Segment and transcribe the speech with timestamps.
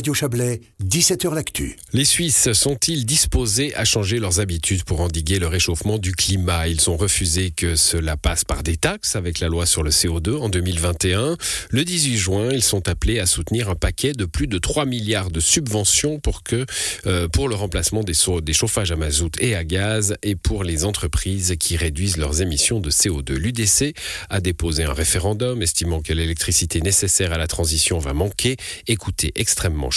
[0.00, 1.76] Radio Chablais, 17h L'Actu.
[1.92, 6.68] Les Suisses sont-ils disposés à changer leurs habitudes pour endiguer le réchauffement du climat?
[6.68, 10.38] Ils ont refusé que cela passe par des taxes avec la loi sur le CO2
[10.38, 11.36] en 2021.
[11.68, 15.30] Le 18 juin, ils sont appelés à soutenir un paquet de plus de 3 milliards
[15.30, 16.64] de subventions pour, que,
[17.04, 20.86] euh, pour le remplacement des, des chauffages à mazout et à gaz et pour les
[20.86, 23.34] entreprises qui réduisent leurs émissions de CO2.
[23.34, 23.94] L'UDC
[24.30, 28.56] a déposé un référendum estimant que l'électricité nécessaire à la transition va manquer
[28.86, 29.89] et coûter extrêmement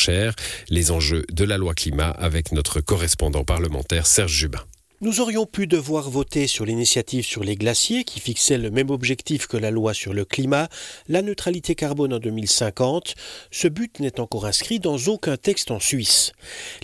[0.70, 4.64] Les enjeux de la loi climat avec notre correspondant parlementaire Serge Jubin.
[5.04, 9.48] Nous aurions pu devoir voter sur l'initiative sur les glaciers qui fixait le même objectif
[9.48, 10.70] que la loi sur le climat,
[11.10, 13.14] la neutralité carbone en 2050.
[13.52, 16.32] Ce but n'est encore inscrit dans aucun texte en Suisse.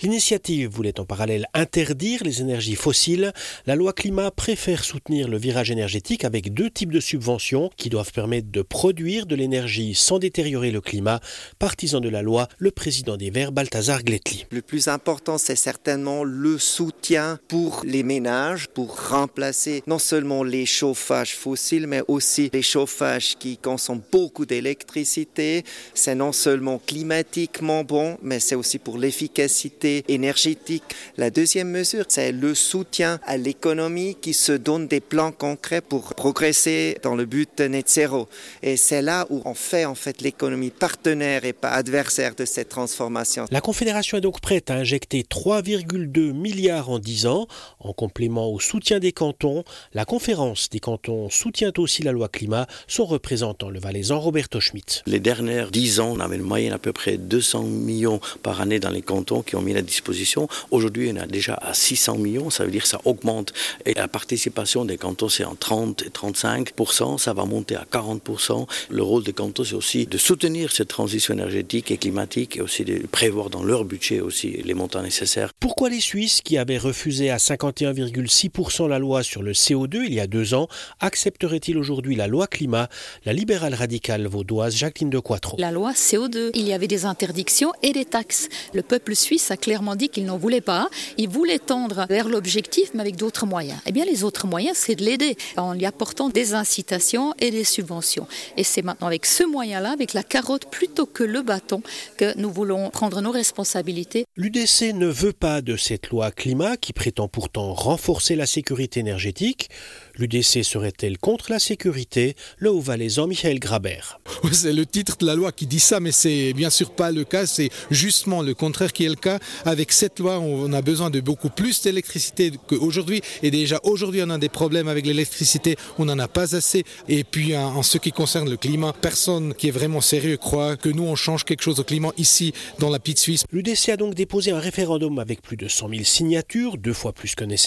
[0.02, 3.32] L'initiative voulait en parallèle interdire les énergies fossiles.
[3.64, 8.12] La loi climat préfère soutenir le virage énergétique avec deux types de subventions qui doivent
[8.12, 11.20] permettre de produire de l'énergie sans détériorer le climat.
[11.58, 14.44] Partisan de la loi, le président des Verts, Balthazar Gletli.
[14.50, 20.66] Le plus important, c'est certainement le soutien pour les ménages pour remplacer non seulement les
[20.66, 25.64] chauffages fossiles, mais aussi les chauffages qui consomment beaucoup d'électricité.
[25.94, 30.82] C'est non seulement climatiquement bon, mais c'est aussi pour l'efficacité énergétique.
[31.18, 36.14] La deuxième mesure, c'est le soutien à l'économie qui se donne des plans concrets pour
[36.14, 38.28] progresser dans le but net zéro.
[38.62, 42.70] Et c'est là où on fait en fait l'économie partenaire et pas adversaire de cette
[42.70, 43.44] transformation.
[43.52, 47.46] La Confédération est donc prête à injecter 3,2 milliards en 10 ans
[47.92, 53.04] complément au soutien des cantons, la conférence des cantons soutient aussi la loi climat, son
[53.04, 55.02] représentant le valaisan Roberto Schmidt.
[55.06, 58.80] Les dernières dix ans, on avait une moyenne à peu près 200 millions par année
[58.80, 60.48] dans les cantons qui ont mis à disposition.
[60.70, 63.52] Aujourd'hui, on a déjà à 600 millions, ça veut dire que ça augmente.
[63.86, 66.72] Et la participation des cantons, c'est en 30 et 35
[67.18, 71.34] ça va monter à 40% Le rôle des cantons, c'est aussi de soutenir cette transition
[71.34, 75.50] énergétique et climatique et aussi de prévoir dans leur budget aussi les montants nécessaires.
[75.58, 80.14] Pourquoi les Suisses, qui avaient refusé à 51 1,6% la loi sur le CO2 il
[80.14, 80.68] y a deux ans,
[81.00, 82.88] accepterait-il aujourd'hui la loi climat?
[83.24, 85.56] La libérale radicale vaudoise Jacqueline de Quattro.
[85.58, 88.48] La loi CO2, il y avait des interdictions et des taxes.
[88.74, 90.88] Le peuple suisse a clairement dit qu'il n'en voulait pas.
[91.18, 93.78] Il voulait tendre vers l'objectif, mais avec d'autres moyens.
[93.86, 97.64] Eh bien, les autres moyens, c'est de l'aider en lui apportant des incitations et des
[97.64, 98.26] subventions.
[98.56, 101.82] Et c'est maintenant avec ce moyen-là, avec la carotte plutôt que le bâton,
[102.16, 104.24] que nous voulons prendre nos responsabilités.
[104.36, 109.68] L'UDC ne veut pas de cette loi climat qui prétend pourtant renforcer la sécurité énergétique.
[110.16, 112.34] L'UDC serait-elle contre la sécurité?
[112.58, 114.20] Le Haut-Valaisan Michael Grabert.
[114.52, 117.24] C'est le titre de la loi qui dit ça, mais c'est bien sûr pas le
[117.24, 117.46] cas.
[117.46, 119.38] C'est justement le contraire qui est le cas.
[119.64, 123.22] Avec cette loi, on a besoin de beaucoup plus d'électricité qu'aujourd'hui.
[123.42, 125.76] Et déjà aujourd'hui, on a des problèmes avec l'électricité.
[125.98, 126.84] On n'en a pas assez.
[127.08, 130.88] Et puis, en ce qui concerne le climat, personne qui est vraiment sérieux croit que
[130.88, 133.44] nous, on change quelque chose au climat ici, dans la petite Suisse.
[133.52, 137.34] L'UDC a donc déposé un référendum avec plus de 100 000 signatures, deux fois plus
[137.34, 137.59] que nécessaire.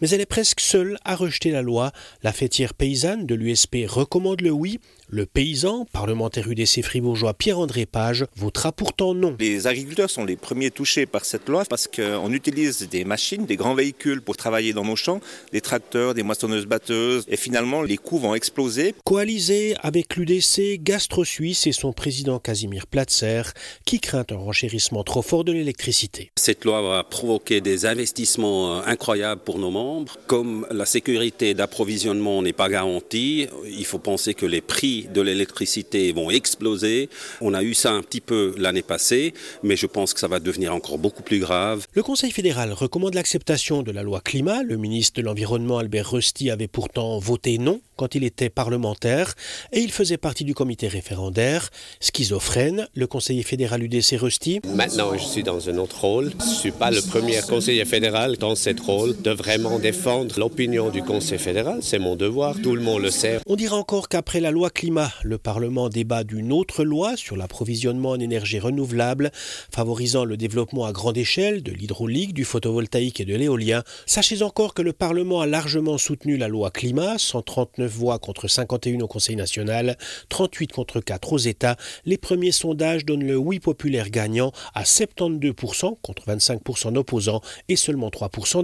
[0.00, 4.40] Mais elle est presque seule à rejeter la loi, la fêtière paysanne de l'USP recommande
[4.40, 4.80] le oui.
[5.08, 9.36] Le paysan, parlementaire UDC fribourgeois Pierre-André Page, votera pourtant non.
[9.38, 13.54] Les agriculteurs sont les premiers touchés par cette loi parce qu'on utilise des machines, des
[13.54, 15.20] grands véhicules pour travailler dans nos champs,
[15.52, 18.96] des tracteurs, des moissonneuses batteuses, et finalement les coûts vont exploser.
[19.04, 23.52] Coalisé avec l'UDC, Gastro Suisse et son président Casimir Platzer,
[23.84, 26.32] qui craint un renchérissement trop fort de l'électricité.
[26.36, 30.16] Cette loi va provoquer des investissements euh, incroyables pour nos membres.
[30.26, 36.12] Comme la sécurité d'approvisionnement n'est pas garantie, il faut penser que les prix de l'électricité
[36.12, 37.10] vont exploser.
[37.42, 40.40] On a eu ça un petit peu l'année passée, mais je pense que ça va
[40.40, 41.86] devenir encore beaucoup plus grave.
[41.92, 44.62] Le Conseil fédéral recommande l'acceptation de la loi climat.
[44.62, 49.34] Le ministre de l'Environnement Albert Rusty avait pourtant voté non quand il était parlementaire
[49.72, 51.70] et il faisait partie du comité référendaire.
[52.00, 54.60] Schizophrène, le conseiller fédéral UDC Rusty.
[54.74, 56.30] Maintenant, je suis dans un autre rôle.
[56.40, 61.02] Je ne suis pas le premier conseiller fédéral dans ce de vraiment défendre l'opinion du
[61.02, 61.80] Conseil fédéral.
[61.82, 63.40] C'est mon devoir, tout le monde le sait.
[63.44, 68.10] On dira encore qu'après la loi climat, le Parlement débat d'une autre loi sur l'approvisionnement
[68.10, 69.32] en énergie renouvelable,
[69.72, 73.82] favorisant le développement à grande échelle de l'hydraulique, du photovoltaïque et de l'éolien.
[74.06, 79.00] Sachez encore que le Parlement a largement soutenu la loi climat, 139 voix contre 51
[79.00, 79.96] au Conseil national,
[80.28, 81.76] 38 contre 4 aux États.
[82.04, 88.10] Les premiers sondages donnent le oui populaire gagnant à 72% contre 25% d'opposants et seulement
[88.10, 88.62] 3%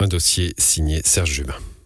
[0.00, 1.54] Un dossier signé Serge Jubin.